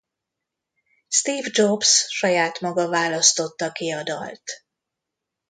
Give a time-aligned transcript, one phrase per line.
[1.07, 4.43] Steve Jobs saját maga választotta ki a dalt.